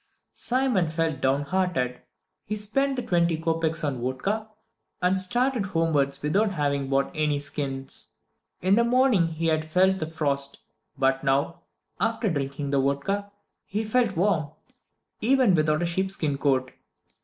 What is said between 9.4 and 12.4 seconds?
had felt the frost; but now, after